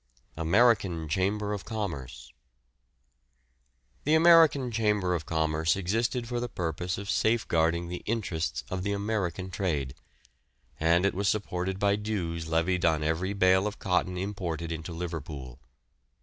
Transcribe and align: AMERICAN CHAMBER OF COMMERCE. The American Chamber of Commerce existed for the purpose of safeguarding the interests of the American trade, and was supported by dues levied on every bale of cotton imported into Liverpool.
AMERICAN 0.35 1.07
CHAMBER 1.07 1.53
OF 1.53 1.63
COMMERCE. 1.63 2.31
The 4.03 4.15
American 4.15 4.71
Chamber 4.71 5.13
of 5.13 5.27
Commerce 5.27 5.75
existed 5.75 6.27
for 6.27 6.39
the 6.39 6.49
purpose 6.49 6.97
of 6.97 7.07
safeguarding 7.07 7.87
the 7.87 8.01
interests 8.07 8.63
of 8.71 8.81
the 8.81 8.93
American 8.93 9.51
trade, 9.51 9.93
and 10.79 11.05
was 11.13 11.29
supported 11.29 11.77
by 11.77 11.97
dues 11.97 12.47
levied 12.47 12.83
on 12.83 13.03
every 13.03 13.33
bale 13.33 13.67
of 13.67 13.77
cotton 13.77 14.17
imported 14.17 14.71
into 14.71 14.91
Liverpool. 14.91 15.59